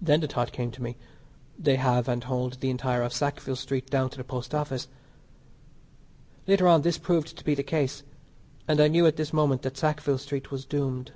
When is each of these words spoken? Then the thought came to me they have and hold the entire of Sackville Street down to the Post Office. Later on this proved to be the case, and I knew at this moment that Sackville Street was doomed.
Then 0.00 0.20
the 0.20 0.28
thought 0.28 0.52
came 0.52 0.70
to 0.70 0.82
me 0.84 0.96
they 1.58 1.74
have 1.74 2.06
and 2.06 2.22
hold 2.22 2.60
the 2.60 2.70
entire 2.70 3.02
of 3.02 3.12
Sackville 3.12 3.56
Street 3.56 3.90
down 3.90 4.08
to 4.10 4.16
the 4.16 4.22
Post 4.22 4.54
Office. 4.54 4.86
Later 6.46 6.68
on 6.68 6.82
this 6.82 6.96
proved 6.96 7.36
to 7.36 7.42
be 7.44 7.56
the 7.56 7.64
case, 7.64 8.04
and 8.68 8.80
I 8.80 8.86
knew 8.86 9.04
at 9.04 9.16
this 9.16 9.32
moment 9.32 9.62
that 9.62 9.76
Sackville 9.76 10.18
Street 10.18 10.52
was 10.52 10.64
doomed. 10.64 11.10